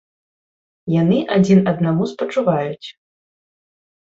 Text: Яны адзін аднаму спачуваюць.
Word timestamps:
Яны 1.01 1.17
адзін 1.35 1.59
аднаму 1.73 2.03
спачуваюць. 2.13 2.87